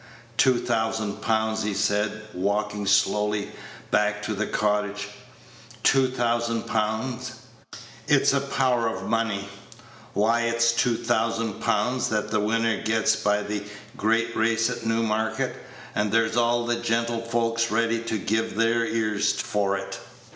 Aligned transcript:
"Two 0.35 0.57
thousand 0.57 1.21
pound," 1.21 1.59
he 1.59 1.75
said, 1.75 2.23
walking 2.33 2.87
slowly 2.87 3.51
back 3.91 4.23
to 4.23 4.33
the 4.33 4.47
cottage 4.47 5.09
"two 5.83 6.07
thousand 6.09 6.63
pound. 6.63 7.29
It's 8.07 8.33
a 8.33 8.41
power 8.41 8.87
of 8.87 9.03
money. 9.05 9.47
Why 10.13 10.41
it's 10.47 10.71
two 10.71 10.97
thousand 10.97 11.61
pound 11.61 12.01
that 12.09 12.31
the 12.31 12.39
winner 12.39 12.81
gets 12.81 13.15
by 13.15 13.43
the 13.43 13.61
great 13.95 14.35
race 14.35 14.71
at 14.71 14.87
Newmarket, 14.87 15.55
and 15.93 16.11
there's 16.11 16.35
all 16.35 16.65
the 16.65 16.77
gentlefolks 16.77 17.69
ready 17.69 17.99
to 18.05 18.17
give 18.17 18.55
their 18.55 18.83
ears 18.83 19.33
for 19.33 19.77
it. 19.77 19.99